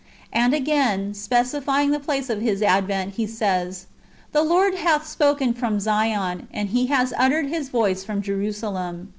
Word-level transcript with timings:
351 0.33 0.53
again, 0.63 1.13
specifying 1.13 1.91
the 1.91 1.99
place 1.99 2.27
of 2.31 2.41
His 2.41 2.63
advent, 2.63 3.13
he 3.13 3.27
says:" 3.27 3.85
The 4.31 4.41
Lord 4.41 4.73
hath 4.73 5.05
spoken 5.07 5.53
from 5.53 5.79
Zion, 5.79 6.47
and 6.51 6.69
He 6.69 6.87
has 6.87 7.13
uttered 7.19 7.45
His 7.49 7.69
voice 7.69 8.03
from 8.03 8.23
Jerusalem. 8.23 9.09